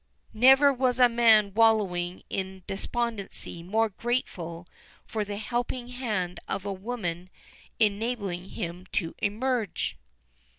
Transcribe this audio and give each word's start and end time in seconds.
"Never 0.33 0.73
was 0.73 0.99
a 0.99 1.07
man 1.07 1.53
wallowing 1.53 2.23
in 2.27 2.63
despondency 2.65 3.61
more 3.61 3.89
grateful 3.89 4.65
for 5.05 5.23
the 5.23 5.37
helping 5.37 5.89
hand 5.89 6.39
of 6.47 6.65
a 6.65 6.73
woman 6.73 7.29
enabling 7.79 8.49
him 8.49 8.87
to 8.93 9.13
emerge." 9.19 9.95